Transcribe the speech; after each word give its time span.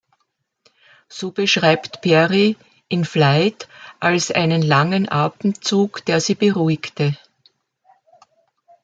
So 1.09 1.29
beschreibt 1.29 2.01
Perry 2.01 2.57
"In 2.89 3.05
Flight" 3.05 3.67
als 3.99 4.31
einen 4.31 4.63
langen 4.63 5.07
Atemzug, 5.07 6.03
der 6.07 6.19
sie 6.19 6.33
beruhigte. 6.33 7.15